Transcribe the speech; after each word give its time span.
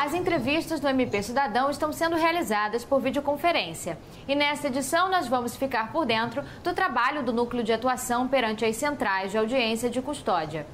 As 0.00 0.14
entrevistas 0.14 0.78
do 0.78 0.86
MP 0.86 1.24
Cidadão 1.24 1.68
estão 1.68 1.92
sendo 1.92 2.14
realizadas 2.14 2.84
por 2.84 3.00
videoconferência. 3.00 3.98
E 4.28 4.34
nesta 4.36 4.68
edição 4.68 5.10
nós 5.10 5.26
vamos 5.26 5.56
ficar 5.56 5.90
por 5.90 6.06
dentro 6.06 6.44
do 6.62 6.72
trabalho 6.72 7.24
do 7.24 7.32
Núcleo 7.32 7.64
de 7.64 7.72
Atuação 7.72 8.28
perante 8.28 8.64
as 8.64 8.76
centrais 8.76 9.32
de 9.32 9.38
audiência 9.38 9.90
de 9.90 10.00
custódia. 10.00 10.64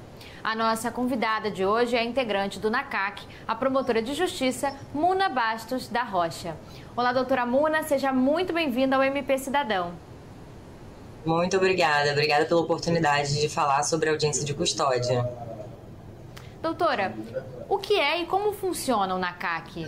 A 0.42 0.54
nossa 0.54 0.90
convidada 0.90 1.50
de 1.50 1.64
hoje 1.64 1.96
é 1.96 2.00
a 2.00 2.04
integrante 2.04 2.60
do 2.60 2.70
NACAC, 2.70 3.26
a 3.48 3.54
promotora 3.54 4.02
de 4.02 4.12
justiça 4.12 4.76
Muna 4.92 5.30
Bastos 5.30 5.88
da 5.88 6.02
Rocha. 6.02 6.54
Olá, 6.94 7.10
doutora 7.10 7.46
Muna, 7.46 7.82
seja 7.82 8.12
muito 8.12 8.52
bem-vinda 8.52 8.96
ao 8.96 9.02
MP 9.02 9.38
Cidadão. 9.38 9.94
Muito 11.24 11.56
obrigada, 11.56 12.12
obrigada 12.12 12.44
pela 12.44 12.60
oportunidade 12.60 13.40
de 13.40 13.48
falar 13.48 13.84
sobre 13.84 14.10
a 14.10 14.12
audiência 14.12 14.44
de 14.44 14.52
custódia. 14.52 15.26
Doutora, 16.64 17.14
o 17.68 17.76
que 17.76 18.00
é 18.00 18.22
e 18.22 18.24
como 18.24 18.50
funciona 18.50 19.14
o 19.14 19.18
NACAC? 19.18 19.84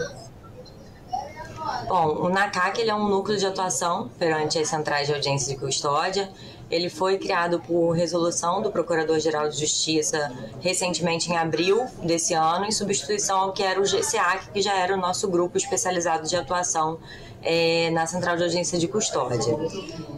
Bom, 1.89 2.27
o 2.27 2.29
NACAC 2.29 2.83
ele 2.83 2.91
é 2.91 2.95
um 2.95 3.09
núcleo 3.09 3.39
de 3.39 3.47
atuação 3.47 4.11
perante 4.19 4.59
as 4.59 4.69
centrais 4.69 5.07
de 5.07 5.15
audiência 5.15 5.55
de 5.55 5.59
custódia. 5.59 6.31
Ele 6.71 6.91
foi 6.91 7.17
criado 7.17 7.61
por 7.61 7.93
resolução 7.93 8.61
do 8.61 8.71
Procurador-Geral 8.71 9.49
de 9.49 9.59
Justiça 9.59 10.31
recentemente 10.61 11.33
em 11.33 11.39
abril 11.39 11.87
desse 12.03 12.35
ano, 12.35 12.67
em 12.67 12.71
substituição 12.71 13.39
ao 13.39 13.53
que 13.55 13.63
era 13.63 13.81
o 13.81 13.85
GCAC, 13.85 14.51
que 14.53 14.61
já 14.61 14.75
era 14.75 14.93
o 14.93 14.99
nosso 14.99 15.31
grupo 15.31 15.57
especializado 15.57 16.29
de 16.29 16.37
atuação 16.37 16.99
é, 17.49 17.91
na 17.93 18.09
Central 18.09 18.37
de 18.37 18.43
Audiência 18.43 18.77
de 18.77 18.89
Custódia. 18.89 19.57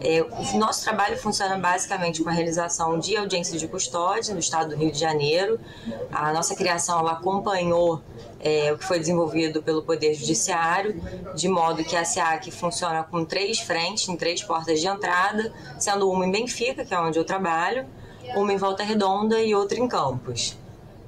É, 0.01 0.23
o 0.23 0.57
nosso 0.57 0.83
trabalho 0.83 1.15
funciona 1.15 1.59
basicamente 1.59 2.23
com 2.23 2.29
a 2.29 2.31
realização 2.31 2.97
de 2.97 3.15
audiência 3.15 3.55
de 3.57 3.67
custódia 3.67 4.33
no 4.33 4.39
estado 4.39 4.69
do 4.69 4.75
Rio 4.75 4.91
de 4.91 4.97
Janeiro. 4.97 5.59
A 6.11 6.33
nossa 6.33 6.55
criação 6.55 7.07
acompanhou 7.07 8.01
é, 8.39 8.73
o 8.73 8.79
que 8.79 8.83
foi 8.83 8.97
desenvolvido 8.97 9.61
pelo 9.61 9.83
Poder 9.83 10.15
Judiciário, 10.15 10.99
de 11.35 11.47
modo 11.47 11.83
que 11.83 11.95
a 11.95 12.03
SEAC 12.03 12.49
funciona 12.49 13.03
com 13.03 13.23
três 13.23 13.59
frentes, 13.59 14.09
em 14.09 14.17
três 14.17 14.41
portas 14.41 14.81
de 14.81 14.87
entrada, 14.87 15.53
sendo 15.77 16.09
uma 16.09 16.25
em 16.25 16.31
Benfica, 16.31 16.83
que 16.83 16.95
é 16.95 16.99
onde 16.99 17.19
eu 17.19 17.23
trabalho, 17.23 17.85
uma 18.35 18.51
em 18.51 18.57
Volta 18.57 18.81
Redonda 18.81 19.39
e 19.39 19.53
outra 19.53 19.77
em 19.77 19.87
Campos. 19.87 20.57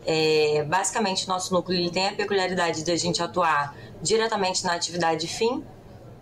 É, 0.06 0.64
basicamente, 0.68 1.28
nosso 1.28 1.52
núcleo 1.52 1.90
tem 1.90 2.10
a 2.10 2.14
peculiaridade 2.14 2.84
de 2.84 2.92
a 2.92 2.96
gente 2.96 3.24
atuar 3.24 3.76
diretamente 4.04 4.64
na 4.64 4.74
atividade 4.74 5.28
fim, 5.28 5.64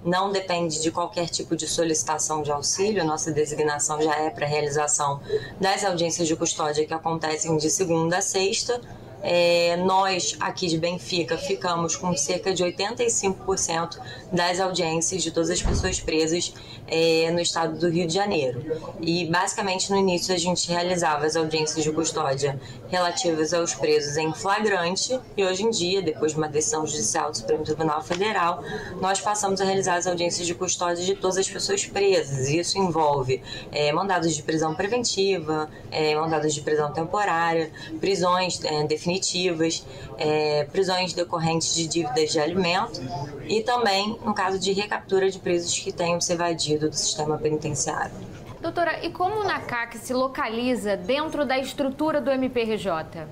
não 0.03 0.31
depende 0.31 0.81
de 0.81 0.91
qualquer 0.91 1.27
tipo 1.27 1.55
de 1.55 1.67
solicitação 1.67 2.41
de 2.41 2.51
auxílio, 2.51 3.03
nossa 3.03 3.31
designação 3.31 4.01
já 4.01 4.15
é 4.15 4.29
para 4.29 4.45
realização 4.45 5.19
das 5.59 5.83
audiências 5.83 6.27
de 6.27 6.35
custódia 6.35 6.85
que 6.85 6.93
acontecem 6.93 7.57
de 7.57 7.69
segunda 7.69 8.17
a 8.17 8.21
sexta. 8.21 8.79
É, 9.21 9.75
nós 9.77 10.37
aqui 10.39 10.67
de 10.67 10.77
Benfica 10.77 11.37
ficamos 11.37 11.95
com 11.95 12.15
cerca 12.15 12.53
de 12.53 12.63
85% 12.63 13.97
das 14.31 14.59
audiências 14.59 15.21
de 15.21 15.31
todas 15.31 15.49
as 15.49 15.61
pessoas 15.61 15.99
presas 15.99 16.53
é, 16.87 17.29
no 17.31 17.39
estado 17.39 17.77
do 17.77 17.89
Rio 17.89 18.07
de 18.07 18.13
Janeiro. 18.13 18.61
E 19.01 19.25
basicamente 19.25 19.89
no 19.91 19.97
início 19.97 20.33
a 20.33 20.37
gente 20.37 20.69
realizava 20.69 21.25
as 21.25 21.35
audiências 21.35 21.83
de 21.83 21.91
custódia 21.91 22.59
relativas 22.89 23.53
aos 23.53 23.73
presos 23.73 24.17
em 24.17 24.33
flagrante 24.33 25.19
e 25.37 25.43
hoje 25.43 25.63
em 25.63 25.69
dia, 25.69 26.01
depois 26.01 26.31
de 26.31 26.37
uma 26.37 26.47
decisão 26.47 26.85
judicial 26.85 27.31
do 27.31 27.37
Supremo 27.37 27.63
Tribunal 27.63 28.01
Federal, 28.01 28.63
nós 29.01 29.19
passamos 29.19 29.61
a 29.61 29.65
realizar 29.65 29.95
as 29.95 30.07
audiências 30.07 30.47
de 30.47 30.55
custódia 30.55 31.03
de 31.03 31.15
todas 31.15 31.37
as 31.37 31.49
pessoas 31.49 31.85
presas. 31.85 32.49
Isso 32.49 32.77
envolve 32.77 33.41
é, 33.71 33.91
mandados 33.91 34.35
de 34.35 34.41
prisão 34.43 34.73
preventiva, 34.73 35.69
é, 35.91 36.15
mandados 36.15 36.53
de 36.53 36.61
prisão 36.61 36.91
temporária, 36.91 37.71
prisões 37.99 38.63
é, 38.63 38.83
definitivas, 39.09 39.85
é, 40.17 40.65
prisões 40.71 41.13
decorrentes 41.13 41.73
de 41.73 41.87
dívidas 41.87 42.31
de 42.31 42.39
alimento 42.39 43.01
e 43.47 43.63
também 43.63 44.17
no 44.23 44.33
caso 44.33 44.59
de 44.59 44.71
recaptura 44.71 45.29
de 45.29 45.39
presos 45.39 45.77
que 45.79 45.91
tenham 45.91 46.21
se 46.21 46.31
evadido 46.33 46.89
do 46.89 46.95
sistema 46.95 47.37
penitenciário. 47.37 48.13
Doutora, 48.61 49.03
e 49.05 49.09
como 49.11 49.37
o 49.37 49.43
NACAC 49.43 49.97
se 49.97 50.13
localiza 50.13 50.95
dentro 50.95 51.45
da 51.45 51.57
estrutura 51.57 52.21
do 52.21 52.29
MPRJ? 52.29 53.25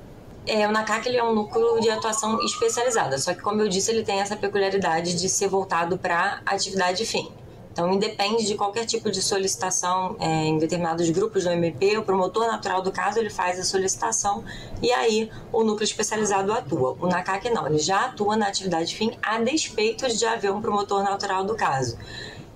É, 0.48 0.66
o 0.66 0.72
NACAC 0.72 1.08
ele 1.08 1.18
é 1.18 1.24
um 1.24 1.36
núcleo 1.36 1.82
de 1.82 1.90
atuação 1.90 2.42
especializada, 2.44 3.18
só 3.18 3.34
que, 3.34 3.42
como 3.42 3.62
eu 3.62 3.68
disse, 3.68 3.92
ele 3.92 4.04
tem 4.04 4.22
essa 4.22 4.38
peculiaridade 4.38 5.20
de 5.20 5.28
ser 5.28 5.50
voltado 5.50 5.98
para 5.98 6.42
atividade 6.46 7.06
fim. 7.06 7.30
Então, 7.78 7.94
independe 7.94 8.44
de 8.44 8.56
qualquer 8.56 8.88
tipo 8.88 9.12
de 9.12 9.22
solicitação 9.22 10.16
é, 10.20 10.46
em 10.46 10.58
determinados 10.58 11.08
grupos 11.12 11.44
do 11.44 11.52
MP, 11.52 11.96
o 11.96 12.02
promotor 12.02 12.48
natural 12.48 12.82
do 12.82 12.92
caso 12.92 13.20
ele 13.20 13.30
faz 13.30 13.60
a 13.60 13.64
solicitação 13.64 14.44
e 14.82 14.92
aí 14.92 15.30
o 15.54 15.64
núcleo 15.64 15.84
especializado 15.84 16.52
atua. 16.52 16.98
O 17.00 17.06
NACAC 17.06 17.52
não, 17.52 17.68
ele 17.68 17.78
já 17.78 18.06
atua 18.06 18.36
na 18.36 18.48
atividade 18.48 18.96
fim 18.96 19.12
a 19.22 19.40
despeito 19.40 20.08
de 20.08 20.26
haver 20.26 20.52
um 20.52 20.60
promotor 20.60 21.04
natural 21.04 21.44
do 21.44 21.56
caso 21.56 22.00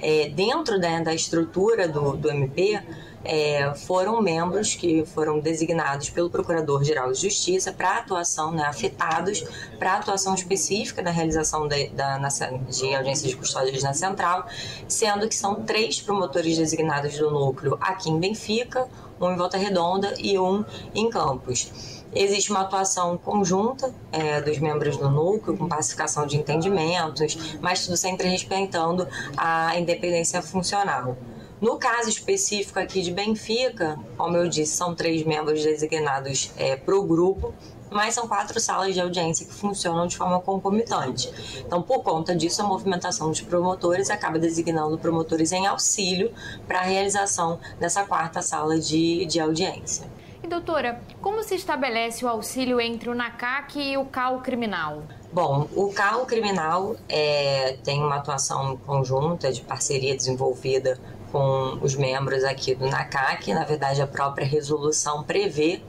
é, 0.01 0.27
dentro 0.29 0.79
né, 0.79 1.01
da 1.01 1.13
estrutura 1.13 1.87
do, 1.87 2.17
do 2.17 2.29
MP, 2.29 2.81
é, 3.23 3.73
foram 3.75 4.21
membros 4.21 4.75
que 4.75 5.05
foram 5.05 5.39
designados 5.39 6.09
pelo 6.09 6.29
Procurador-Geral 6.29 7.11
de 7.11 7.21
Justiça 7.21 7.71
para 7.71 7.97
atuação, 7.97 8.51
né, 8.51 8.63
afetados 8.63 9.43
para 9.77 9.95
atuação 9.95 10.33
específica 10.33 11.03
da 11.03 11.11
realização 11.11 11.67
de, 11.67 11.89
da, 11.89 12.17
na, 12.17 12.29
de 12.29 12.95
audiências 12.95 13.29
de 13.29 13.37
custódia 13.37 13.71
na 13.81 13.93
Central, 13.93 14.45
sendo 14.87 15.27
que 15.27 15.35
são 15.35 15.63
três 15.63 16.01
promotores 16.01 16.57
designados 16.57 17.17
do 17.17 17.29
núcleo 17.31 17.77
aqui 17.79 18.09
em 18.09 18.19
Benfica, 18.19 18.87
um 19.19 19.31
em 19.31 19.35
Volta 19.35 19.57
Redonda 19.57 20.13
e 20.17 20.37
um 20.39 20.65
em 20.95 21.09
Campos. 21.09 22.01
Existe 22.13 22.51
uma 22.51 22.61
atuação 22.61 23.17
conjunta 23.17 23.93
é, 24.11 24.41
dos 24.41 24.57
membros 24.59 24.97
do 24.97 25.09
núcleo, 25.09 25.57
com 25.57 25.67
pacificação 25.67 26.25
de 26.25 26.35
entendimentos, 26.35 27.57
mas 27.61 27.85
tudo 27.85 27.95
sempre 27.95 28.27
respeitando 28.27 29.07
a 29.37 29.79
independência 29.79 30.41
funcional. 30.41 31.15
No 31.61 31.77
caso 31.77 32.09
específico 32.09 32.79
aqui 32.79 33.03
de 33.03 33.11
Benfica, 33.11 33.95
como 34.17 34.35
eu 34.35 34.49
disse, 34.49 34.75
são 34.75 34.95
três 34.95 35.23
membros 35.23 35.63
designados 35.63 36.51
é, 36.57 36.75
para 36.75 36.95
o 36.95 37.03
grupo, 37.03 37.53
mas 37.91 38.15
são 38.15 38.27
quatro 38.27 38.59
salas 38.59 38.95
de 38.95 38.99
audiência 38.99 39.45
que 39.45 39.53
funcionam 39.53 40.07
de 40.07 40.17
forma 40.17 40.39
concomitante. 40.39 41.31
Então, 41.59 41.83
por 41.83 42.01
conta 42.01 42.35
disso, 42.35 42.63
a 42.63 42.65
movimentação 42.65 43.29
dos 43.29 43.41
promotores 43.41 44.09
acaba 44.09 44.39
designando 44.39 44.97
promotores 44.97 45.51
em 45.51 45.67
auxílio 45.67 46.33
para 46.67 46.79
a 46.79 46.83
realização 46.83 47.59
dessa 47.79 48.03
quarta 48.05 48.41
sala 48.41 48.79
de, 48.79 49.25
de 49.27 49.39
audiência. 49.39 50.09
E 50.43 50.47
doutora, 50.47 50.99
como 51.21 51.43
se 51.43 51.53
estabelece 51.53 52.25
o 52.25 52.27
auxílio 52.27 52.81
entre 52.81 53.07
o 53.07 53.13
NACAC 53.13 53.79
e 53.79 53.97
o 53.97 54.05
CAL 54.05 54.41
criminal? 54.41 55.03
Bom, 55.31 55.67
o 55.75 55.93
CAL 55.93 56.25
criminal 56.25 56.95
é, 57.07 57.77
tem 57.83 58.01
uma 58.01 58.15
atuação 58.15 58.77
conjunta 58.77 59.51
de 59.51 59.61
parceria 59.61 60.15
desenvolvida 60.15 60.99
com 61.31 61.79
os 61.81 61.95
membros 61.95 62.43
aqui 62.43 62.75
do 62.75 62.87
NACAC. 62.87 63.53
Na 63.53 63.63
verdade, 63.63 64.01
a 64.01 64.07
própria 64.07 64.45
resolução 64.45 65.23
prevê 65.23 65.81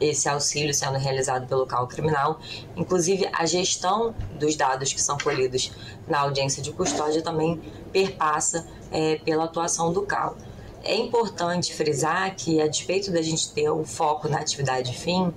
esse 0.00 0.28
auxílio 0.28 0.72
sendo 0.72 0.98
realizado 0.98 1.46
pelo 1.46 1.66
CAL 1.66 1.86
criminal. 1.86 2.40
Inclusive, 2.74 3.28
a 3.32 3.44
gestão 3.44 4.14
dos 4.38 4.56
dados 4.56 4.92
que 4.92 5.00
são 5.00 5.18
colhidos 5.18 5.70
na 6.08 6.20
audiência 6.20 6.62
de 6.62 6.72
custódia 6.72 7.22
também 7.22 7.60
perpassa 7.92 8.66
é, 8.90 9.16
pela 9.16 9.44
atuação 9.44 9.92
do 9.92 10.02
CAL. 10.02 10.36
É 10.82 10.96
importante 10.96 11.74
frisar 11.74 12.34
que, 12.34 12.60
a 12.60 12.66
despeito 12.66 13.12
da 13.12 13.20
gente 13.20 13.52
ter 13.52 13.68
o 13.68 13.84
foco 13.84 14.28
na 14.28 14.38
atividade 14.38 14.96
fim, 14.96 15.32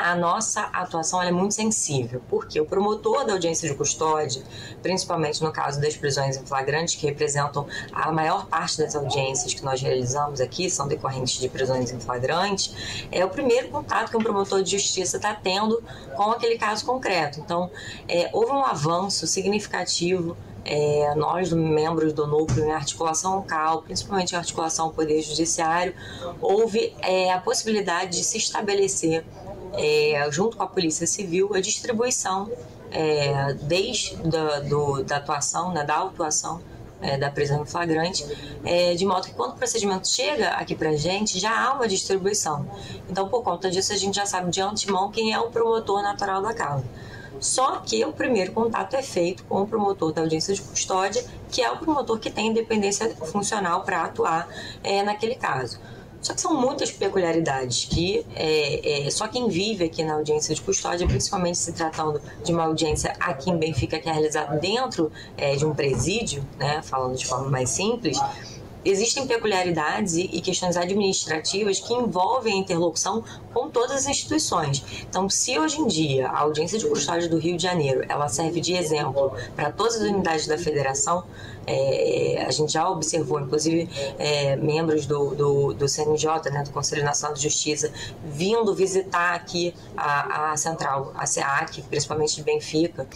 a 0.00 0.16
nossa 0.16 0.62
atuação 0.62 1.22
é 1.22 1.30
muito 1.30 1.54
sensível, 1.54 2.22
porque 2.28 2.58
o 2.58 2.64
promotor 2.64 3.26
da 3.26 3.34
audiência 3.34 3.68
de 3.68 3.74
custódia, 3.74 4.42
principalmente 4.82 5.42
no 5.42 5.52
caso 5.52 5.78
das 5.78 5.94
prisões 5.94 6.38
em 6.38 6.46
flagrante, 6.46 6.96
que 6.96 7.06
representam 7.06 7.66
a 7.92 8.10
maior 8.10 8.46
parte 8.46 8.78
das 8.78 8.96
audiências 8.96 9.52
que 9.52 9.62
nós 9.62 9.80
realizamos 9.82 10.40
aqui, 10.40 10.70
são 10.70 10.88
decorrentes 10.88 11.38
de 11.38 11.48
prisões 11.50 11.92
em 11.92 12.00
flagrante, 12.00 13.06
é 13.12 13.22
o 13.24 13.28
primeiro 13.28 13.68
contato 13.68 14.10
que 14.10 14.16
um 14.16 14.22
promotor 14.22 14.62
de 14.62 14.70
justiça 14.70 15.18
está 15.18 15.34
tendo 15.34 15.82
com 16.16 16.30
aquele 16.30 16.56
caso 16.56 16.86
concreto. 16.86 17.38
Então, 17.38 17.70
é, 18.08 18.30
houve 18.32 18.52
um 18.52 18.64
avanço 18.64 19.26
significativo 19.26 20.34
é, 20.64 21.14
nós, 21.14 21.52
membros 21.52 22.12
do 22.12 22.26
núcleo 22.26 22.66
em 22.66 22.72
articulação 22.72 23.42
CAL, 23.42 23.82
principalmente 23.82 24.32
em 24.32 24.36
articulação 24.36 24.86
ao 24.86 24.92
Poder 24.92 25.20
Judiciário, 25.22 25.94
houve 26.40 26.94
é, 27.00 27.32
a 27.32 27.38
possibilidade 27.38 28.18
de 28.18 28.24
se 28.24 28.38
estabelecer, 28.38 29.24
é, 29.74 30.26
junto 30.30 30.56
com 30.56 30.62
a 30.62 30.66
Polícia 30.66 31.06
Civil, 31.06 31.54
a 31.54 31.60
distribuição, 31.60 32.50
é, 32.90 33.54
desde 33.54 34.16
da, 34.16 34.60
do, 34.60 35.02
da 35.04 35.16
atuação, 35.16 35.72
né, 35.72 35.84
da 35.84 35.96
autuação 35.96 36.60
é, 37.00 37.16
da 37.16 37.30
prisão 37.30 37.62
em 37.62 37.66
flagrante, 37.66 38.26
é, 38.64 38.94
de 38.94 39.04
modo 39.04 39.26
que 39.26 39.34
quando 39.34 39.52
o 39.52 39.56
procedimento 39.56 40.08
chega 40.08 40.48
aqui 40.50 40.74
para 40.74 40.90
a 40.90 40.96
gente, 40.96 41.38
já 41.38 41.66
há 41.66 41.72
uma 41.72 41.88
distribuição. 41.88 42.66
Então, 43.08 43.28
por 43.28 43.42
conta 43.42 43.70
disso, 43.70 43.92
a 43.92 43.96
gente 43.96 44.16
já 44.16 44.26
sabe 44.26 44.50
de 44.50 44.60
antemão 44.60 45.10
quem 45.10 45.32
é 45.32 45.38
o 45.38 45.50
promotor 45.50 46.02
natural 46.02 46.42
da 46.42 46.52
causa. 46.52 46.84
Só 47.40 47.78
que 47.78 48.04
o 48.04 48.12
primeiro 48.12 48.52
contato 48.52 48.94
é 48.94 49.02
feito 49.02 49.44
com 49.44 49.62
o 49.62 49.66
promotor 49.66 50.12
da 50.12 50.20
audiência 50.20 50.52
de 50.54 50.60
custódia, 50.60 51.24
que 51.50 51.62
é 51.62 51.70
o 51.70 51.78
promotor 51.78 52.18
que 52.18 52.30
tem 52.30 52.48
independência 52.48 53.08
funcional 53.16 53.82
para 53.82 54.02
atuar 54.02 54.46
é, 54.84 55.02
naquele 55.02 55.36
caso. 55.36 55.80
Só 56.22 56.34
que 56.34 56.40
são 56.40 56.54
muitas 56.54 56.90
peculiaridades 56.90 57.86
que 57.86 58.26
é, 58.34 59.06
é, 59.06 59.10
só 59.10 59.26
quem 59.26 59.48
vive 59.48 59.84
aqui 59.84 60.04
na 60.04 60.14
audiência 60.14 60.54
de 60.54 60.60
custódia, 60.60 61.06
principalmente 61.06 61.58
se 61.58 61.72
tratando 61.72 62.20
de 62.44 62.52
uma 62.52 62.64
audiência 62.64 63.14
aqui 63.18 63.50
em 63.50 63.56
Benfica 63.56 63.98
que 63.98 64.08
é 64.08 64.12
realizada 64.12 64.58
dentro 64.58 65.10
é, 65.36 65.56
de 65.56 65.64
um 65.64 65.74
presídio, 65.74 66.46
né, 66.58 66.82
falando 66.82 67.16
de 67.16 67.26
forma 67.26 67.48
mais 67.48 67.70
simples, 67.70 68.18
existem 68.84 69.26
peculiaridades 69.26 70.16
e 70.16 70.40
questões 70.40 70.76
administrativas 70.76 71.80
que 71.80 71.92
envolvem 71.92 72.54
a 72.54 72.56
interlocução 72.56 73.22
com 73.52 73.68
todas 73.68 73.92
as 73.92 74.06
instituições. 74.06 74.84
Então, 75.08 75.28
se 75.28 75.58
hoje 75.58 75.80
em 75.80 75.86
dia 75.86 76.28
a 76.28 76.40
audiência 76.40 76.78
de 76.78 76.86
custódia 76.86 77.28
do 77.28 77.38
Rio 77.38 77.56
de 77.56 77.62
Janeiro 77.62 78.04
ela 78.08 78.28
serve 78.28 78.60
de 78.60 78.74
exemplo 78.74 79.32
para 79.54 79.70
todas 79.70 79.96
as 79.96 80.02
unidades 80.02 80.46
da 80.46 80.56
federação, 80.56 81.24
é, 81.66 82.44
a 82.46 82.50
gente 82.50 82.72
já 82.72 82.88
observou, 82.88 83.40
inclusive, 83.40 83.88
é, 84.18 84.56
membros 84.56 85.06
do, 85.06 85.34
do, 85.34 85.74
do 85.74 85.88
CNJ, 85.88 86.50
né, 86.50 86.62
do 86.64 86.70
Conselho 86.70 87.04
Nacional 87.04 87.34
de 87.34 87.42
Justiça, 87.42 87.92
vindo 88.24 88.74
visitar 88.74 89.34
aqui 89.34 89.74
a, 89.96 90.52
a 90.52 90.56
central, 90.56 91.12
a 91.16 91.26
SEAC, 91.26 91.82
principalmente 91.82 92.36
de 92.36 92.42
Benfica, 92.42 93.06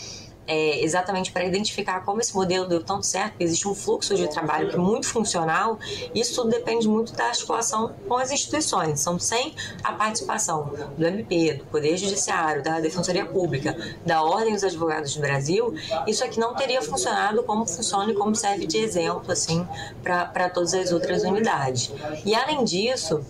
é, 0.47 0.83
exatamente 0.83 1.33
para 1.33 1.45
identificar 1.45 2.05
como 2.05 2.21
esse 2.21 2.35
modelo 2.35 2.67
deu 2.67 2.83
tanto 2.83 3.07
certo, 3.07 3.33
porque 3.33 3.45
existe 3.45 3.67
um 3.67 3.75
fluxo 3.75 4.15
de 4.15 4.29
trabalho 4.29 4.69
que 4.69 4.77
é 4.77 4.79
muito 4.79 5.07
funcional, 5.07 5.79
isso 6.15 6.35
tudo 6.35 6.51
depende 6.51 6.87
muito 6.89 7.13
da 7.15 7.27
articulação 7.27 7.95
com 8.07 8.17
as 8.17 8.31
instituições. 8.31 9.01
São 9.01 9.19
sem 9.19 9.55
a 9.83 9.93
participação 9.93 10.73
do 10.97 11.07
MP, 11.07 11.55
do 11.55 11.65
Poder 11.67 11.97
Judiciário, 11.97 12.63
da 12.63 12.81
Defensoria 12.81 13.25
Pública, 13.25 13.77
da 14.05 14.23
Ordem 14.23 14.55
dos 14.55 14.65
Advogados 14.65 15.15
do 15.15 15.21
Brasil, 15.21 15.75
isso 16.07 16.25
aqui 16.25 16.39
não 16.39 16.55
teria 16.55 16.83
funcionado 16.83 17.43
como 17.43 17.67
funciona 17.67 18.13
e 18.13 18.15
como 18.15 18.35
serve 18.35 18.67
de 18.67 18.79
exemplo 18.79 19.33
assim 19.33 19.67
para 20.03 20.49
todas 20.51 20.75
as 20.75 20.93
outras 20.93 21.23
unidades. 21.23 21.91
E 22.25 22.35
além 22.35 22.65
disso, 22.65 23.25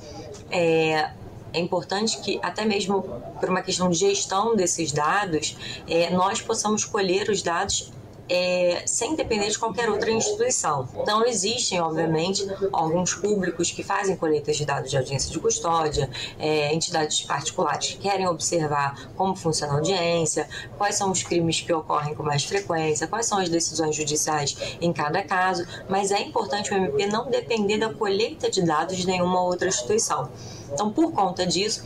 é, 0.51 1.11
é 1.55 1.61
importante 1.61 2.21
que, 2.21 2.39
até 2.43 2.65
mesmo 2.65 3.03
por 3.41 3.49
uma 3.49 3.63
questão 3.63 3.89
de 3.89 3.97
gestão 3.97 4.55
desses 4.57 4.93
dados, 4.93 5.57
é, 5.89 6.11
nós 6.11 6.43
possamos 6.43 6.85
colher 6.85 7.31
os 7.31 7.43
dados 7.43 7.93
é, 8.29 8.83
sem 8.87 9.15
depender 9.15 9.49
de 9.49 9.59
qualquer 9.59 9.89
outra 9.91 10.11
instituição. 10.11 10.89
Então, 10.97 11.25
existem, 11.27 11.81
obviamente, 11.81 12.47
alguns 12.73 13.15
públicos 13.15 13.71
que 13.71 13.83
fazem 13.83 14.17
coletas 14.17 14.57
de 14.57 14.65
dados 14.65 14.91
de 14.91 14.97
audiência 14.97 15.31
de 15.31 15.39
custódia, 15.39 16.09
é, 16.39 16.75
entidades 16.75 17.23
particulares 17.23 17.93
que 17.93 17.99
querem 17.99 18.27
observar 18.27 19.11
como 19.17 19.37
funciona 19.37 19.75
a 19.75 19.77
audiência, 19.77 20.49
quais 20.79 20.95
são 20.95 21.11
os 21.11 21.23
crimes 21.23 21.61
que 21.61 21.73
ocorrem 21.73 22.15
com 22.15 22.23
mais 22.23 22.45
frequência, 22.45 23.07
quais 23.07 23.27
são 23.27 23.39
as 23.39 23.49
decisões 23.49 23.95
judiciais 23.95 24.57
em 24.81 24.93
cada 24.93 25.23
caso, 25.23 25.67
mas 25.89 26.11
é 26.11 26.21
importante 26.21 26.73
o 26.73 26.77
MP 26.77 27.07
não 27.07 27.31
depender 27.31 27.79
da 27.79 27.93
colheita 27.93 28.51
de 28.51 28.63
dados 28.63 28.97
de 28.97 29.07
nenhuma 29.07 29.43
outra 29.43 29.69
instituição. 29.69 30.31
Então, 30.73 30.91
por 30.91 31.13
conta 31.13 31.47
disso, 31.47 31.85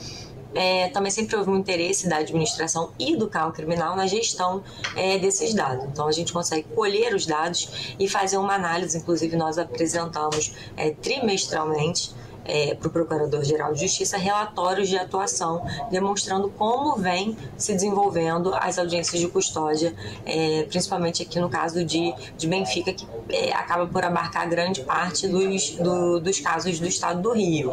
é, 0.55 0.89
também 0.89 1.11
sempre 1.11 1.37
houve 1.37 1.51
um 1.51 1.57
interesse 1.57 2.09
da 2.09 2.17
administração 2.17 2.93
e 2.99 3.17
do 3.17 3.29
carro 3.29 3.53
criminal 3.53 3.97
na 3.97 4.07
gestão 4.07 4.63
é, 4.97 5.19
desses 5.19 5.55
dados. 5.55 5.85
Então, 5.85 6.07
a 6.09 6.13
gente 6.13 6.33
consegue 6.33 6.67
colher 6.75 7.15
os 7.15 7.27
dados 7.27 7.95
e 7.99 8.09
fazer 8.09 8.39
uma 8.39 8.55
análise. 8.55 8.97
Inclusive, 8.97 9.37
nós 9.37 9.59
apresentamos 9.59 10.55
é, 10.77 10.91
trimestralmente 10.91 12.13
é, 12.49 12.75
para 12.75 12.89
o 12.89 12.91
Procurador-Geral 12.91 13.75
de 13.75 13.81
Justiça 13.83 14.17
relatórios 14.17 14.89
de 14.89 14.97
atuação 14.97 15.65
demonstrando 15.91 16.49
como 16.49 16.97
vem 16.97 17.37
se 17.59 17.75
desenvolvendo 17.75 18.55
as 18.55 18.79
audiências 18.79 19.21
de 19.21 19.29
custódia, 19.29 19.95
é, 20.25 20.63
principalmente 20.63 21.23
aqui 21.23 21.39
no 21.39 21.51
caso 21.51 21.85
de, 21.85 22.15
de 22.39 22.47
Benfica, 22.47 22.93
que 22.93 23.07
é, 23.29 23.53
acaba 23.53 23.87
por 23.87 24.03
abarcar 24.03 24.49
grande 24.49 24.81
parte 24.81 25.29
dos, 25.29 25.73
do, 25.73 26.21
dos 26.21 26.41
casos 26.41 26.81
do 26.81 26.87
estado 26.87 27.21
do 27.21 27.33
Rio 27.33 27.73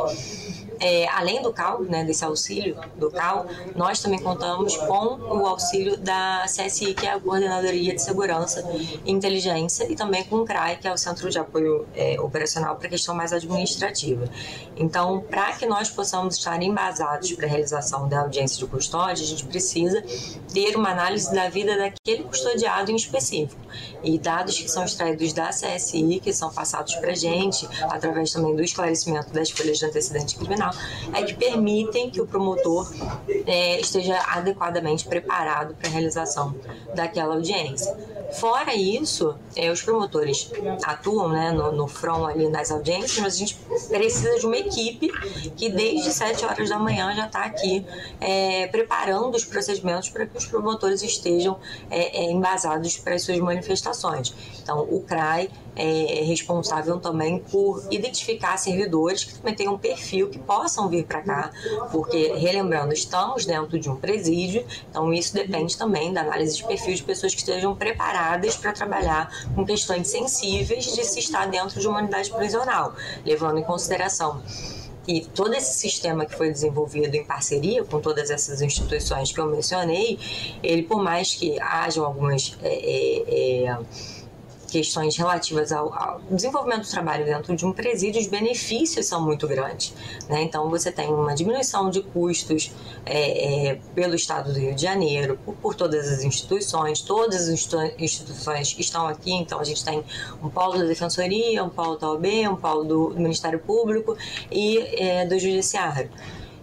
é, 0.79 1.07
além 1.09 1.41
do 1.41 1.51
CAL, 1.51 1.81
né, 1.83 2.03
desse 2.03 2.23
auxílio 2.23 2.77
do 2.95 3.09
CAL, 3.11 3.45
nós 3.75 4.01
também 4.01 4.19
contamos 4.19 4.75
com 4.77 5.17
o 5.19 5.45
auxílio 5.45 5.97
da 5.97 6.45
CSI, 6.45 6.93
que 6.93 7.05
é 7.05 7.13
a 7.13 7.19
Coordenadoria 7.19 7.95
de 7.95 8.01
Segurança 8.01 8.63
e 9.05 9.11
Inteligência, 9.11 9.91
e 9.91 9.95
também 9.95 10.23
com 10.23 10.37
o 10.37 10.45
CRAI, 10.45 10.77
que 10.77 10.87
é 10.87 10.93
o 10.93 10.97
Centro 10.97 11.29
de 11.29 11.39
Apoio 11.39 11.87
é, 11.95 12.19
Operacional 12.19 12.75
para 12.75 12.89
questão 12.89 13.15
mais 13.15 13.31
administrativa. 13.33 14.29
Então, 14.75 15.21
para 15.21 15.53
que 15.53 15.65
nós 15.65 15.89
possamos 15.89 16.35
estar 16.37 16.61
embasados 16.61 17.31
para 17.33 17.45
a 17.45 17.49
realização 17.49 18.07
da 18.07 18.21
audiência 18.21 18.57
de 18.57 18.65
custódia, 18.65 19.23
a 19.23 19.27
gente 19.27 19.45
precisa 19.45 20.03
ter 20.53 20.75
uma 20.75 20.89
análise 20.89 21.33
da 21.33 21.49
vida 21.49 21.77
daquele 21.77 22.23
custodiado 22.23 22.91
em 22.91 22.95
específico. 22.95 23.59
E 24.03 24.17
dados 24.17 24.59
que 24.59 24.69
são 24.69 24.85
extraídos 24.85 25.33
da 25.33 25.49
CSI, 25.49 26.19
que 26.21 26.33
são 26.33 26.51
passados 26.51 26.95
para 26.95 27.11
a 27.11 27.15
gente, 27.15 27.67
através 27.83 28.31
também 28.31 28.55
do 28.55 28.63
esclarecimento 28.63 29.31
das 29.31 29.49
folhas 29.49 29.79
de 29.79 29.85
antecedente 29.85 30.35
criminal, 30.35 30.64
é 31.13 31.23
que 31.23 31.33
permitem 31.33 32.09
que 32.09 32.21
o 32.21 32.27
promotor 32.27 32.91
é, 33.45 33.79
esteja 33.79 34.17
adequadamente 34.27 35.07
preparado 35.07 35.75
para 35.75 35.87
a 35.87 35.91
realização 35.91 36.55
daquela 36.93 37.35
audiência. 37.35 37.95
Fora 38.33 38.75
isso, 38.75 39.35
é, 39.55 39.71
os 39.71 39.81
promotores 39.81 40.51
atuam 40.83 41.29
né, 41.29 41.51
no, 41.51 41.71
no 41.71 41.87
front 41.87 42.29
ali 42.29 42.49
nas 42.49 42.71
audiências, 42.71 43.17
mas 43.19 43.35
a 43.35 43.37
gente 43.37 43.55
precisa 43.87 44.39
de 44.39 44.45
uma 44.45 44.57
equipe 44.57 45.09
que 45.55 45.69
desde 45.69 46.11
7 46.11 46.45
horas 46.45 46.69
da 46.69 46.79
manhã 46.79 47.15
já 47.15 47.27
está 47.27 47.45
aqui 47.45 47.85
é, 48.19 48.67
preparando 48.67 49.35
os 49.35 49.45
procedimentos 49.45 50.09
para 50.09 50.25
que 50.25 50.37
os 50.37 50.45
promotores 50.45 51.01
estejam 51.01 51.59
é, 51.89 52.23
é 52.23 52.31
embasados 52.31 52.97
para 52.97 53.15
as 53.15 53.21
suas 53.21 53.37
manifestações. 53.39 54.33
Então, 54.61 54.81
o 54.81 55.01
CRAI 55.01 55.49
é 55.77 56.23
responsável 56.23 56.97
também 57.01 57.39
por 57.39 57.85
identificar 57.91 58.55
servidores 58.57 59.25
que 59.25 59.35
também 59.35 59.53
tenham 59.53 59.73
um 59.73 59.77
perfil 59.77 60.29
que 60.29 60.39
possam 60.39 60.87
vir 60.87 61.05
para 61.05 61.21
cá, 61.21 61.51
porque, 61.91 62.33
relembrando, 62.33 62.93
estamos 62.93 63.45
dentro 63.45 63.77
de 63.77 63.89
um 63.89 63.97
presídio, 63.97 64.65
então 64.89 65.13
isso 65.13 65.33
depende 65.33 65.77
também 65.77 66.13
da 66.13 66.21
análise 66.21 66.55
de 66.55 66.63
perfil 66.63 66.93
de 66.93 67.03
pessoas 67.03 67.33
que 67.33 67.41
estejam 67.41 67.75
preparadas 67.75 68.14
para 68.57 68.71
trabalhar 68.71 69.29
com 69.53 69.65
questões 69.65 70.07
sensíveis 70.07 70.85
de 70.85 71.03
se 71.03 71.19
estar 71.19 71.47
dentro 71.47 71.79
de 71.79 71.87
uma 71.87 71.99
unidade 71.99 72.31
prisional, 72.31 72.93
levando 73.25 73.59
em 73.59 73.63
consideração 73.63 74.41
e 75.07 75.21
todo 75.21 75.53
esse 75.53 75.73
sistema 75.77 76.25
que 76.25 76.35
foi 76.35 76.51
desenvolvido 76.51 77.13
em 77.15 77.23
parceria 77.23 77.83
com 77.83 78.01
todas 78.01 78.29
essas 78.29 78.61
instituições 78.61 79.31
que 79.31 79.39
eu 79.39 79.45
mencionei, 79.45 80.17
ele 80.63 80.83
por 80.83 81.01
mais 81.01 81.35
que 81.35 81.59
hajam 81.59 82.05
algumas 82.05 82.57
é, 82.63 83.67
é 83.67 83.77
questões 84.67 85.15
relativas 85.15 85.71
ao, 85.71 85.93
ao, 85.93 86.21
desenvolvimento 86.29 86.83
do 86.83 86.89
trabalho 86.89 87.25
dentro 87.25 87.55
de 87.55 87.65
um 87.65 87.71
presídio, 87.71 88.19
os 88.19 88.27
benefícios 88.27 89.05
são 89.05 89.21
muito 89.21 89.47
grandes. 89.47 89.93
Né? 90.27 90.43
Então, 90.43 90.69
você 90.69 90.91
tem 90.91 91.07
uma 91.07 91.33
diminuição 91.33 91.89
de 91.89 92.01
custos 92.01 92.71
é, 93.05 93.69
é, 93.69 93.75
pelo 93.93 94.15
Estado 94.15 94.51
do 94.51 94.59
Rio 94.59 94.75
de 94.75 94.81
Janeiro, 94.81 95.39
por, 95.45 95.55
por, 95.55 95.75
todas 95.75 96.07
as 96.11 96.23
instituições, 96.23 97.01
todas 97.01 97.47
as 97.47 97.69
instituições 97.97 98.75
estão 98.77 99.07
aqui. 99.07 99.31
Então, 99.31 99.59
a 99.59 99.63
gente 99.63 99.83
tem 99.83 100.03
um 100.41 100.49
polo 100.49 100.77
da 100.77 100.85
Defensoria, 100.85 101.63
um 101.63 101.69
polo 101.69 101.95
da 101.97 102.11
OAB, 102.11 102.25
um 102.51 102.55
polo 102.55 102.83
do, 102.83 103.09
do 103.09 103.19
Ministério 103.19 103.59
Público 103.59 104.17
e 104.51 104.79
é, 104.79 105.25
do 105.25 105.37
Judiciário. 105.37 106.09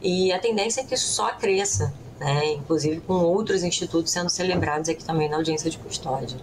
E 0.00 0.32
a 0.32 0.38
tendência 0.38 0.80
é 0.80 0.84
que 0.84 0.94
isso 0.94 1.06
só 1.08 1.30
cresça, 1.34 1.94
né? 2.18 2.54
inclusive 2.54 3.00
com 3.00 3.14
outros 3.14 3.62
institutos 3.62 4.10
sendo 4.10 4.28
celebrados 4.28 4.88
aqui 4.88 5.04
também 5.04 5.28
na 5.28 5.36
audiência 5.36 5.70
de 5.70 5.78
custódia. 5.78 6.36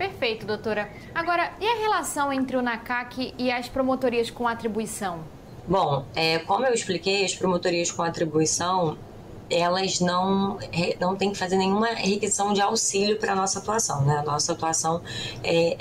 Perfeito, 0.00 0.46
doutora. 0.46 0.90
Agora, 1.14 1.52
e 1.60 1.68
a 1.68 1.74
relação 1.74 2.32
entre 2.32 2.56
o 2.56 2.62
NACAC 2.62 3.34
e 3.36 3.52
as 3.52 3.68
promotorias 3.68 4.30
com 4.30 4.48
atribuição? 4.48 5.20
Bom, 5.68 6.06
é, 6.14 6.38
como 6.38 6.64
eu 6.64 6.72
expliquei, 6.72 7.22
as 7.22 7.34
promotorias 7.34 7.90
com 7.92 8.02
atribuição 8.02 8.96
elas 9.50 10.00
não, 10.00 10.58
não 10.98 11.16
têm 11.16 11.32
que 11.32 11.36
fazer 11.36 11.56
nenhuma 11.56 11.88
requisição 11.88 12.54
de 12.54 12.62
auxílio 12.62 13.18
para 13.18 13.32
a 13.32 13.36
nossa 13.36 13.58
atuação. 13.58 14.02
Né? 14.02 14.16
A 14.16 14.22
nossa 14.22 14.52
atuação 14.52 15.02
é, 15.44 15.76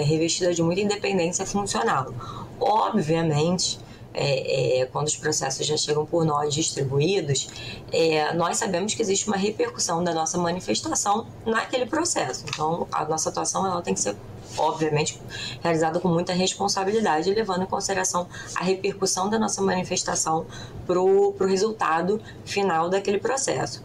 é 0.00 0.02
revestida 0.04 0.54
de 0.54 0.62
muita 0.62 0.82
independência 0.82 1.44
funcional. 1.44 2.14
Obviamente, 2.60 3.80
é, 4.14 4.80
é, 4.80 4.86
quando 4.86 5.06
os 5.06 5.16
processos 5.16 5.66
já 5.66 5.76
chegam 5.76 6.04
por 6.04 6.24
nós 6.24 6.54
distribuídos, 6.54 7.48
é, 7.92 8.32
nós 8.34 8.58
sabemos 8.58 8.94
que 8.94 9.02
existe 9.02 9.26
uma 9.26 9.36
repercussão 9.36 10.02
da 10.04 10.12
nossa 10.12 10.38
manifestação 10.38 11.26
naquele 11.46 11.86
processo. 11.86 12.44
Então, 12.48 12.86
a 12.92 13.04
nossa 13.04 13.30
atuação 13.30 13.66
ela 13.66 13.82
tem 13.82 13.94
que 13.94 14.00
ser 14.00 14.16
obviamente 14.58 15.18
realizada 15.62 15.98
com 15.98 16.08
muita 16.08 16.32
responsabilidade, 16.32 17.32
levando 17.32 17.62
em 17.62 17.66
consideração 17.66 18.28
a 18.54 18.62
repercussão 18.62 19.30
da 19.30 19.38
nossa 19.38 19.62
manifestação 19.62 20.46
para 20.86 21.00
o 21.00 21.34
resultado 21.40 22.20
final 22.44 22.90
daquele 22.90 23.18
processo. 23.18 23.82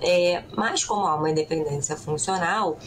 É, 0.00 0.42
mas 0.54 0.84
como 0.84 1.06
há 1.06 1.14
uma 1.14 1.30
independência 1.30 1.96
funcional, 1.96 2.78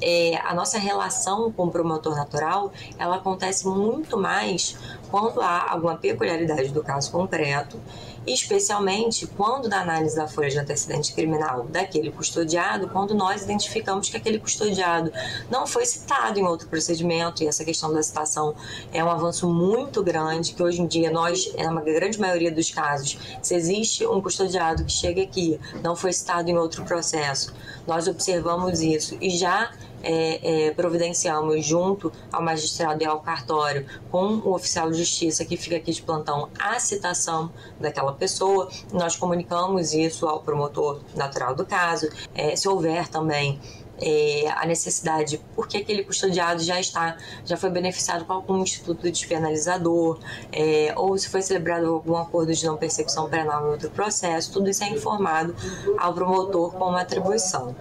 é, 0.00 0.36
a 0.44 0.54
nossa 0.54 0.78
relação 0.78 1.50
com 1.52 1.64
o 1.64 1.70
promotor 1.70 2.14
natural 2.14 2.72
ela 2.98 3.16
acontece 3.16 3.66
muito 3.66 4.16
mais 4.16 4.76
quando 5.10 5.40
há 5.40 5.70
alguma 5.70 5.96
peculiaridade 5.96 6.68
do 6.68 6.82
caso 6.82 7.10
concreto 7.10 7.78
especialmente 8.26 9.26
quando 9.26 9.68
na 9.68 9.80
análise 9.80 10.16
da 10.16 10.26
folha 10.26 10.50
de 10.50 10.58
antecedente 10.58 11.12
criminal 11.12 11.64
daquele 11.64 12.10
custodiado, 12.10 12.88
quando 12.88 13.14
nós 13.14 13.42
identificamos 13.42 14.08
que 14.08 14.16
aquele 14.16 14.38
custodiado 14.38 15.12
não 15.50 15.66
foi 15.66 15.86
citado 15.86 16.38
em 16.38 16.44
outro 16.44 16.68
procedimento, 16.68 17.42
e 17.42 17.46
essa 17.46 17.64
questão 17.64 17.92
da 17.92 18.02
citação 18.02 18.54
é 18.92 19.02
um 19.02 19.10
avanço 19.10 19.48
muito 19.48 20.02
grande, 20.02 20.52
que 20.52 20.62
hoje 20.62 20.80
em 20.82 20.86
dia 20.86 21.10
nós, 21.10 21.54
na 21.56 21.80
grande 21.80 22.18
maioria 22.20 22.50
dos 22.50 22.70
casos, 22.70 23.18
se 23.42 23.54
existe 23.54 24.06
um 24.06 24.20
custodiado 24.20 24.84
que 24.84 24.92
chega 24.92 25.22
aqui, 25.22 25.60
não 25.82 25.94
foi 25.94 26.12
citado 26.12 26.50
em 26.50 26.56
outro 26.56 26.84
processo, 26.84 27.54
nós 27.86 28.08
observamos 28.08 28.80
isso 28.80 29.16
e 29.20 29.30
já 29.30 29.70
é, 30.02 30.66
é, 30.66 30.70
providenciamos 30.72 31.64
junto 31.64 32.12
ao 32.32 32.42
magistrado 32.42 33.02
e 33.02 33.06
ao 33.06 33.20
cartório 33.20 33.86
com 34.10 34.36
o 34.36 34.54
oficial 34.54 34.90
de 34.90 34.98
justiça 34.98 35.44
que 35.44 35.56
fica 35.56 35.76
aqui 35.76 35.92
de 35.92 36.02
plantão 36.02 36.48
a 36.58 36.78
citação 36.78 37.50
daquela 37.80 38.12
pessoa. 38.12 38.70
Nós 38.92 39.16
comunicamos 39.16 39.92
isso 39.92 40.26
ao 40.26 40.40
promotor 40.40 41.00
natural 41.14 41.54
do 41.54 41.64
caso. 41.64 42.08
É, 42.34 42.54
se 42.56 42.68
houver 42.68 43.08
também 43.08 43.60
é, 44.00 44.48
a 44.50 44.66
necessidade, 44.66 45.40
porque 45.54 45.78
aquele 45.78 46.04
custodiado 46.04 46.62
já 46.62 46.78
está, 46.78 47.16
já 47.44 47.56
foi 47.56 47.70
beneficiado 47.70 48.24
com 48.24 48.32
algum 48.32 48.62
instituto 48.62 49.10
despenalizador, 49.10 50.18
é, 50.52 50.92
ou 50.96 51.16
se 51.16 51.28
foi 51.28 51.42
celebrado 51.42 51.86
algum 51.86 52.16
acordo 52.16 52.52
de 52.52 52.64
não 52.66 52.76
persecução 52.76 53.28
penal 53.28 53.66
em 53.66 53.70
outro 53.70 53.90
processo, 53.90 54.52
tudo 54.52 54.68
isso 54.68 54.84
é 54.84 54.90
informado 54.90 55.54
ao 55.98 56.12
promotor 56.12 56.72
com 56.72 56.84
uma 56.84 57.00
atribuição. 57.00 57.74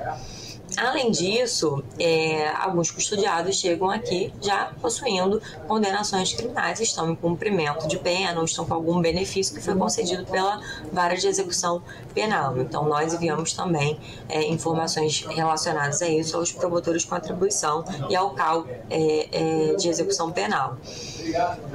Além 0.77 1.11
disso, 1.11 1.83
é, 1.99 2.49
alguns 2.49 2.91
custodiados 2.91 3.59
chegam 3.59 3.89
aqui 3.89 4.33
já 4.41 4.73
possuindo 4.81 5.41
condenações 5.67 6.33
criminais, 6.33 6.79
estão 6.79 7.11
em 7.11 7.15
cumprimento 7.15 7.87
de 7.87 7.97
pena 7.97 8.39
ou 8.39 8.45
estão 8.45 8.65
com 8.65 8.73
algum 8.73 9.01
benefício 9.01 9.55
que 9.55 9.61
foi 9.61 9.75
concedido 9.75 10.25
pela 10.25 10.61
vara 10.91 11.15
de 11.15 11.27
execução 11.27 11.81
penal. 12.13 12.57
Então, 12.57 12.85
nós 12.87 13.13
enviamos 13.13 13.53
também 13.53 13.99
é, 14.27 14.43
informações 14.47 15.25
relacionadas 15.27 16.01
a 16.01 16.07
isso 16.07 16.35
aos 16.35 16.51
promotores 16.51 17.05
com 17.05 17.15
atribuição 17.15 17.83
e 18.09 18.15
ao 18.15 18.31
CAL 18.31 18.65
é, 18.89 19.71
é, 19.71 19.75
de 19.75 19.89
execução 19.89 20.31
penal. 20.31 20.77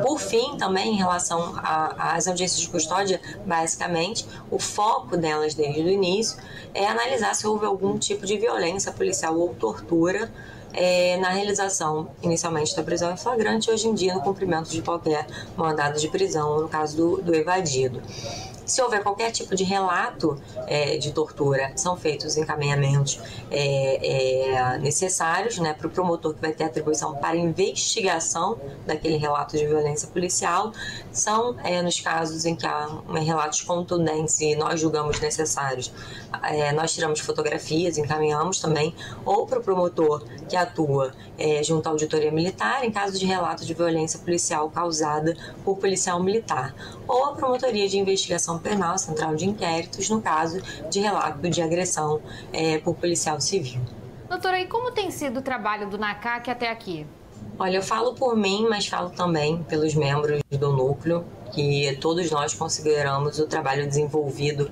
Por 0.03 0.21
fim, 0.21 0.57
também 0.57 0.95
em 0.95 0.97
relação 0.97 1.55
às 1.63 2.29
audiências 2.29 2.61
de 2.61 2.69
custódia, 2.69 3.21
basicamente, 3.45 4.27
o 4.51 4.59
foco 4.59 5.17
delas 5.17 5.55
desde 5.55 5.81
o 5.81 5.89
início 5.89 6.39
é 6.75 6.87
analisar 6.87 7.35
se 7.35 7.47
houve 7.47 7.67
algum 7.67 7.99
tipo 7.99 8.25
de 8.27 8.37
violência 8.37 8.90
policial 8.93 9.39
ou 9.39 9.55
tortura 9.55 10.31
é, 10.73 11.17
na 11.17 11.31
realização 11.31 12.11
inicialmente 12.23 12.75
da 12.77 12.83
prisão 12.83 13.13
em 13.13 13.17
flagrante 13.17 13.71
hoje 13.71 13.89
em 13.89 13.95
dia 13.95 14.15
no 14.15 14.21
cumprimento 14.21 14.71
de 14.71 14.83
qualquer 14.83 15.27
mandado 15.57 15.99
de 15.99 16.09
prisão, 16.09 16.61
no 16.61 16.69
caso 16.69 16.97
do, 16.97 17.23
do 17.23 17.35
evadido. 17.35 18.01
Se 18.71 18.81
houver 18.81 19.03
qualquer 19.03 19.33
tipo 19.33 19.57
de 19.57 19.65
relato 19.65 20.41
é, 20.69 20.97
de 20.97 21.11
tortura, 21.11 21.73
são 21.75 21.97
feitos 21.97 22.37
encaminhamentos 22.37 23.21
é, 23.51 24.77
é, 24.77 24.79
necessários 24.79 25.59
né, 25.59 25.75
para 25.75 25.89
o 25.89 25.91
promotor 25.91 26.35
que 26.35 26.41
vai 26.41 26.53
ter 26.53 26.63
atribuição 26.63 27.17
para 27.17 27.37
investigação 27.37 28.61
daquele 28.87 29.17
relato 29.17 29.57
de 29.57 29.67
violência 29.67 30.07
policial. 30.07 30.73
São 31.11 31.57
é, 31.65 31.83
nos 31.83 31.99
casos 31.99 32.45
em 32.45 32.55
que 32.55 32.65
há 32.65 32.87
um, 33.09 33.15
relatos 33.15 33.61
contundentes 33.63 34.41
e 34.41 34.55
nós 34.55 34.79
julgamos 34.79 35.19
necessários, 35.19 35.93
é, 36.45 36.71
nós 36.71 36.95
tiramos 36.95 37.19
fotografias, 37.19 37.99
encaminhamos 37.99 38.61
também, 38.61 38.95
ou 39.25 39.49
para 39.49 39.59
o 39.59 39.63
promotor 39.65 40.23
que 40.49 40.55
atua 40.55 41.13
é, 41.37 41.61
junto 41.65 41.89
à 41.89 41.91
auditoria 41.91 42.31
militar, 42.31 42.85
em 42.85 42.93
caso 42.93 43.19
de 43.19 43.27
relato 43.27 43.67
de 43.67 43.75
violência 43.75 44.21
policial 44.21 44.71
causada 44.71 45.37
por 45.65 45.77
policial 45.77 46.23
militar, 46.23 46.73
ou 47.09 47.25
a 47.25 47.33
promotoria 47.33 47.89
de 47.89 47.99
investigação 47.99 48.60
Penal 48.61 48.99
Central 48.99 49.35
de 49.35 49.47
Inquéritos 49.47 50.09
no 50.11 50.21
caso 50.21 50.61
de 50.91 51.01
relato 51.01 51.49
de 51.49 51.63
agressão 51.63 52.21
é, 52.53 52.79
por 52.79 52.95
policial 52.95 53.41
civil. 53.41 53.81
Doutora, 54.29 54.61
e 54.61 54.67
como 54.67 54.93
tem 54.93 55.11
sido 55.11 55.41
o 55.41 55.43
trabalho 55.43 55.89
do 55.89 55.99
NACAC 55.99 56.51
até 56.51 56.71
aqui? 56.71 57.07
Olha, 57.59 57.77
eu 57.77 57.83
falo 57.83 58.15
por 58.15 58.37
mim, 58.37 58.67
mas 58.71 58.87
falo 58.87 59.11
também 59.11 59.63
pelos 59.65 59.95
membros 59.95 60.41
do 60.51 60.73
núcleo 60.73 61.25
que 61.53 61.97
todos 62.01 62.31
nós 62.31 62.55
consideramos 62.55 63.39
o 63.39 63.47
trabalho 63.47 63.87
desenvolvido 63.87 64.71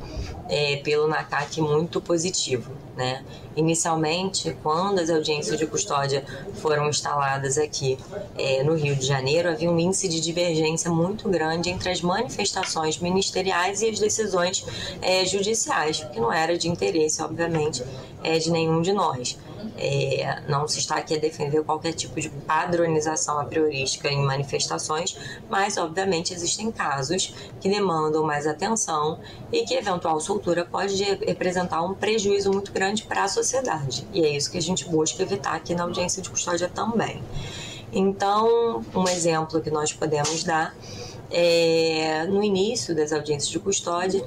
é, 0.48 0.76
pelo 0.76 1.08
NACAC 1.08 1.60
muito 1.60 2.00
positivo. 2.00 2.72
Né? 2.96 3.24
Inicialmente, 3.54 4.56
quando 4.60 4.98
as 4.98 5.08
audiências 5.08 5.56
de 5.56 5.66
custódia 5.66 6.24
foram 6.54 6.88
instaladas 6.88 7.56
aqui 7.56 7.96
é, 8.36 8.64
no 8.64 8.74
Rio 8.74 8.96
de 8.96 9.06
Janeiro, 9.06 9.48
havia 9.48 9.70
um 9.70 9.78
índice 9.78 10.08
de 10.08 10.20
divergência 10.20 10.90
muito 10.90 11.28
grande 11.28 11.70
entre 11.70 11.90
as 11.90 12.00
manifestações 12.00 12.98
ministeriais 12.98 13.82
e 13.82 13.90
as 13.90 14.00
decisões 14.00 14.64
é, 15.00 15.24
judiciais, 15.24 16.04
que 16.12 16.18
não 16.18 16.32
era 16.32 16.58
de 16.58 16.68
interesse, 16.68 17.22
obviamente, 17.22 17.84
é, 18.24 18.38
de 18.38 18.50
nenhum 18.50 18.82
de 18.82 18.92
nós. 18.92 19.38
É, 19.80 20.42
não 20.48 20.66
se 20.66 20.80
está 20.80 20.96
aqui 20.96 21.14
a 21.14 21.18
defender 21.18 21.62
qualquer 21.62 21.92
tipo 21.92 22.20
de 22.20 22.28
padronização 22.28 23.38
a 23.38 23.44
priorística 23.44 24.08
em 24.08 24.24
manifestações, 24.24 25.16
mas 25.48 25.76
obviamente 25.76 26.34
existem 26.34 26.70
casos 26.72 27.32
que 27.60 27.68
demandam 27.68 28.24
mais 28.24 28.46
atenção 28.46 29.20
e 29.52 29.64
que 29.64 29.74
eventual 29.74 30.20
soltura 30.20 30.64
pode 30.64 31.02
representar 31.02 31.82
um 31.82 31.94
prejuízo 31.94 32.50
muito 32.50 32.72
grande 32.72 33.04
para 33.04 33.24
a 33.24 33.28
sociedade. 33.28 34.06
E 34.12 34.24
é 34.24 34.30
isso 34.30 34.50
que 34.50 34.58
a 34.58 34.62
gente 34.62 34.88
busca 34.88 35.22
evitar 35.22 35.54
aqui 35.54 35.74
na 35.74 35.84
audiência 35.84 36.20
de 36.20 36.28
custódia 36.28 36.68
também. 36.68 37.22
Então, 37.92 38.84
um 38.94 39.08
exemplo 39.08 39.60
que 39.60 39.70
nós 39.70 39.92
podemos 39.92 40.44
dar 40.44 40.74
é 41.30 42.26
no 42.26 42.42
início 42.42 42.94
das 42.94 43.12
audiências 43.12 43.50
de 43.50 43.58
custódia, 43.58 44.24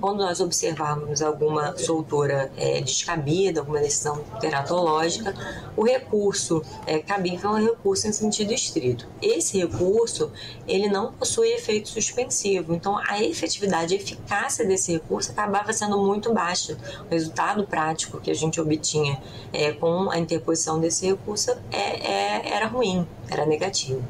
quando 0.00 0.18
nós 0.18 0.40
observarmos 0.40 1.22
alguma 1.22 1.76
soltura 1.76 2.50
é, 2.56 2.80
descabida, 2.80 3.60
alguma 3.60 3.80
decisão 3.80 4.22
teratológica, 4.40 5.34
o 5.76 5.84
recurso 5.84 6.62
é, 6.86 6.98
cabível 6.98 7.56
é 7.56 7.60
um 7.60 7.64
recurso 7.64 8.06
em 8.06 8.12
sentido 8.12 8.52
estrito. 8.52 9.06
Esse 9.20 9.58
recurso, 9.58 10.30
ele 10.66 10.88
não 10.88 11.12
possui 11.12 11.48
efeito 11.48 11.88
suspensivo, 11.88 12.74
então 12.74 12.98
a 13.08 13.22
efetividade, 13.22 13.94
a 13.94 13.96
eficácia 13.96 14.64
desse 14.64 14.92
recurso 14.92 15.32
acabava 15.32 15.72
sendo 15.72 15.98
muito 15.98 16.32
baixa. 16.32 16.76
O 17.08 17.12
resultado 17.12 17.66
prático 17.66 18.20
que 18.20 18.30
a 18.30 18.34
gente 18.34 18.60
obtinha 18.60 19.20
é, 19.52 19.72
com 19.72 20.10
a 20.10 20.18
interposição 20.18 20.78
desse 20.78 21.06
recurso 21.06 21.52
é, 21.72 21.76
é 21.76 22.56
era 22.56 22.66
ruim, 22.66 23.06
era 23.28 23.44
negativo. 23.44 24.02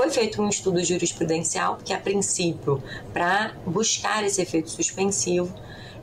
Foi 0.00 0.08
feito 0.08 0.40
um 0.40 0.48
estudo 0.48 0.82
jurisprudencial, 0.82 1.76
que 1.84 1.92
a 1.92 1.98
princípio, 1.98 2.82
para 3.12 3.52
buscar 3.66 4.24
esse 4.24 4.40
efeito 4.40 4.70
suspensivo, 4.70 5.54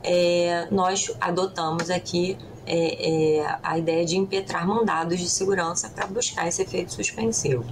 é, 0.04 0.68
nós 0.70 1.12
adotamos 1.20 1.90
aqui 1.90 2.38
é, 2.68 3.40
é, 3.40 3.60
a 3.64 3.76
ideia 3.76 4.06
de 4.06 4.16
impetrar 4.16 4.68
mandados 4.68 5.20
de 5.20 5.28
segurança 5.28 5.90
para 5.90 6.06
buscar 6.06 6.48
esse 6.48 6.62
efeito 6.62 6.94
suspensivo. 6.94 7.66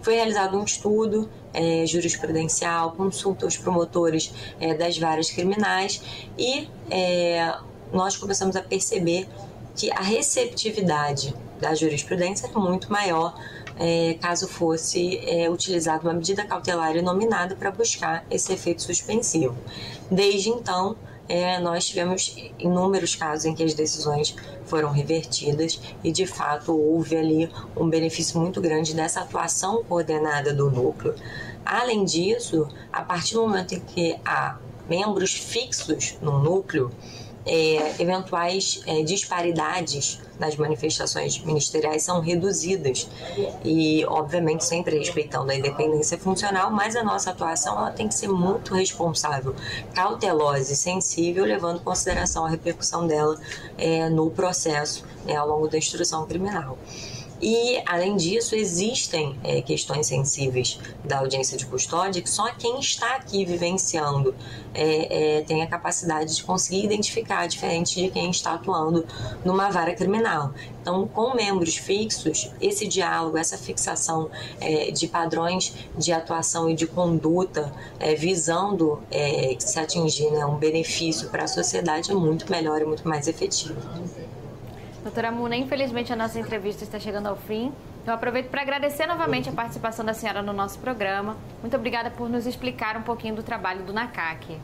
Foi 0.00 0.14
realizado 0.14 0.56
um 0.56 0.64
estudo 0.64 1.28
é, 1.52 1.84
jurisprudencial, 1.84 2.92
consulta 2.92 3.44
os 3.44 3.58
promotores 3.58 4.32
é, 4.58 4.72
das 4.72 4.96
várias 4.96 5.30
criminais 5.30 6.00
e 6.38 6.66
é, 6.90 7.54
nós 7.92 8.16
começamos 8.16 8.56
a 8.56 8.62
perceber 8.62 9.28
que 9.76 9.90
a 9.92 10.00
receptividade 10.00 11.34
da 11.60 11.74
jurisprudência 11.74 12.46
é 12.46 12.58
muito 12.58 12.90
maior 12.90 13.34
é, 13.78 14.14
caso 14.20 14.48
fosse 14.48 15.18
é, 15.18 15.50
utilizada 15.50 16.02
uma 16.02 16.14
medida 16.14 16.44
cautelar 16.44 17.00
nominada 17.02 17.54
para 17.54 17.70
buscar 17.70 18.24
esse 18.30 18.52
efeito 18.52 18.82
suspensivo. 18.82 19.56
Desde 20.10 20.48
então, 20.48 20.96
é, 21.28 21.58
nós 21.58 21.86
tivemos 21.86 22.36
inúmeros 22.58 23.14
casos 23.14 23.44
em 23.46 23.54
que 23.54 23.62
as 23.62 23.74
decisões 23.74 24.34
foram 24.64 24.90
revertidas 24.90 25.80
e, 26.02 26.12
de 26.12 26.26
fato, 26.26 26.72
houve 26.72 27.16
ali 27.16 27.50
um 27.76 27.88
benefício 27.88 28.40
muito 28.40 28.60
grande 28.60 28.94
dessa 28.94 29.20
atuação 29.20 29.82
coordenada 29.84 30.52
do 30.52 30.70
núcleo. 30.70 31.14
Além 31.64 32.04
disso, 32.04 32.68
a 32.92 33.02
partir 33.02 33.34
do 33.34 33.42
momento 33.42 33.74
em 33.74 33.80
que 33.80 34.16
há 34.24 34.56
membros 34.88 35.34
fixos 35.34 36.16
no 36.22 36.38
núcleo, 36.38 36.92
é, 37.46 38.02
eventuais 38.02 38.82
é, 38.86 39.02
disparidades 39.02 40.20
nas 40.38 40.56
manifestações 40.56 41.38
ministeriais 41.38 42.02
são 42.02 42.20
reduzidas 42.20 43.08
e, 43.64 44.04
obviamente, 44.06 44.64
sempre 44.64 44.98
respeitando 44.98 45.50
a 45.50 45.54
independência 45.54 46.18
funcional, 46.18 46.70
mas 46.70 46.94
a 46.96 47.02
nossa 47.02 47.30
atuação 47.30 47.78
ela 47.78 47.90
tem 47.90 48.08
que 48.08 48.14
ser 48.14 48.28
muito 48.28 48.74
responsável, 48.74 49.54
cautelosa 49.94 50.72
e 50.72 50.76
sensível, 50.76 51.44
levando 51.44 51.80
em 51.80 51.84
consideração 51.84 52.44
a 52.44 52.48
repercussão 52.48 53.06
dela 53.06 53.40
é, 53.78 54.10
no 54.10 54.30
processo 54.30 55.04
né, 55.24 55.36
ao 55.36 55.48
longo 55.48 55.68
da 55.68 55.78
instrução 55.78 56.26
criminal. 56.26 56.76
E, 57.40 57.82
além 57.86 58.16
disso, 58.16 58.54
existem 58.54 59.38
é, 59.44 59.60
questões 59.60 60.06
sensíveis 60.06 60.78
da 61.04 61.18
audiência 61.18 61.56
de 61.56 61.66
custódia 61.66 62.22
que 62.22 62.30
só 62.30 62.50
quem 62.52 62.78
está 62.80 63.16
aqui 63.16 63.44
vivenciando 63.44 64.34
é, 64.74 65.38
é, 65.38 65.42
tem 65.42 65.62
a 65.62 65.66
capacidade 65.66 66.36
de 66.36 66.44
conseguir 66.44 66.84
identificar, 66.84 67.46
diferente 67.46 67.94
de 67.94 68.10
quem 68.10 68.30
está 68.30 68.54
atuando 68.54 69.06
numa 69.44 69.70
vara 69.70 69.94
criminal. 69.94 70.52
Então, 70.80 71.06
com 71.08 71.34
membros 71.34 71.76
fixos, 71.76 72.50
esse 72.60 72.86
diálogo, 72.86 73.36
essa 73.36 73.58
fixação 73.58 74.30
é, 74.60 74.90
de 74.90 75.08
padrões 75.08 75.74
de 75.96 76.12
atuação 76.12 76.70
e 76.70 76.74
de 76.74 76.86
conduta, 76.86 77.72
é, 77.98 78.14
visando 78.14 79.02
é, 79.10 79.56
se 79.58 79.78
atingir 79.80 80.30
né, 80.30 80.46
um 80.46 80.56
benefício 80.56 81.28
para 81.28 81.44
a 81.44 81.48
sociedade, 81.48 82.12
é 82.12 82.14
muito 82.14 82.50
melhor 82.50 82.80
e 82.80 82.84
muito 82.84 83.06
mais 83.08 83.26
efetivo. 83.26 83.74
Doutora 85.06 85.30
Muna, 85.30 85.54
infelizmente 85.54 86.12
a 86.12 86.16
nossa 86.16 86.36
entrevista 86.36 86.82
está 86.82 86.98
chegando 86.98 87.28
ao 87.28 87.36
fim. 87.36 87.72
Eu 88.04 88.12
aproveito 88.12 88.48
para 88.48 88.60
agradecer 88.60 89.06
novamente 89.06 89.48
a 89.48 89.52
participação 89.52 90.04
da 90.04 90.12
senhora 90.12 90.42
no 90.42 90.52
nosso 90.52 90.80
programa. 90.80 91.36
Muito 91.60 91.76
obrigada 91.76 92.10
por 92.10 92.28
nos 92.28 92.44
explicar 92.44 92.96
um 92.96 93.02
pouquinho 93.02 93.36
do 93.36 93.42
trabalho 93.44 93.84
do 93.84 93.92
NACAC. 93.92 94.58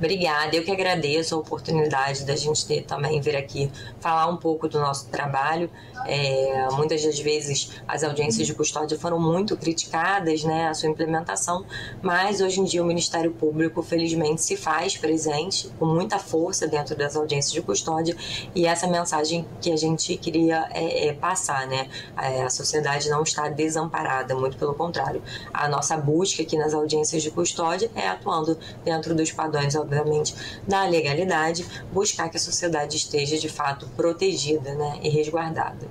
Obrigada, 0.00 0.56
eu 0.56 0.64
que 0.64 0.70
agradeço 0.70 1.34
a 1.34 1.38
oportunidade 1.38 2.24
da 2.24 2.34
gente 2.34 2.64
ter 2.66 2.84
também 2.84 3.20
vir 3.20 3.36
aqui 3.36 3.70
falar 4.00 4.28
um 4.28 4.38
pouco 4.38 4.66
do 4.66 4.80
nosso 4.80 5.06
trabalho. 5.10 5.70
É, 6.06 6.68
muitas 6.72 7.04
das 7.04 7.18
vezes 7.18 7.72
as 7.86 8.02
audiências 8.02 8.46
de 8.46 8.54
custódia 8.54 8.98
foram 8.98 9.20
muito 9.20 9.58
criticadas, 9.58 10.42
né, 10.42 10.68
a 10.68 10.72
sua 10.72 10.88
implementação, 10.88 11.66
mas 12.00 12.40
hoje 12.40 12.60
em 12.60 12.64
dia 12.64 12.82
o 12.82 12.86
Ministério 12.86 13.30
Público, 13.32 13.82
felizmente, 13.82 14.40
se 14.40 14.56
faz 14.56 14.96
presente 14.96 15.68
com 15.78 15.84
muita 15.84 16.18
força 16.18 16.66
dentro 16.66 16.96
das 16.96 17.14
audiências 17.14 17.52
de 17.52 17.60
custódia 17.60 18.16
e 18.54 18.64
essa 18.64 18.86
mensagem 18.86 19.44
que 19.60 19.70
a 19.70 19.76
gente 19.76 20.16
queria 20.16 20.66
é, 20.70 21.08
é 21.08 21.12
passar, 21.12 21.66
né? 21.66 21.90
É, 22.16 22.42
a 22.42 22.48
sociedade 22.48 23.10
não 23.10 23.22
está 23.22 23.50
desamparada, 23.50 24.34
muito 24.34 24.56
pelo 24.56 24.72
contrário. 24.72 25.22
A 25.52 25.68
nossa 25.68 25.94
busca 25.98 26.42
aqui 26.42 26.56
nas 26.56 26.72
audiências 26.72 27.22
de 27.22 27.30
custódia 27.30 27.90
é 27.94 28.08
atuando 28.08 28.58
dentro 28.82 29.14
dos 29.14 29.30
padrões 29.30 29.76
obviamente, 29.90 30.34
da 30.66 30.84
legalidade, 30.84 31.66
buscar 31.92 32.28
que 32.28 32.36
a 32.36 32.40
sociedade 32.40 32.96
esteja 32.96 33.38
de 33.38 33.48
fato 33.48 33.86
protegida 33.96 34.74
né, 34.74 35.00
e 35.02 35.08
resguardada. 35.08 35.88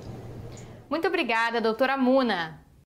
Muito 0.88 1.06
obrigada, 1.06 1.60
doutora 1.60 1.96
Muna. 1.96 2.59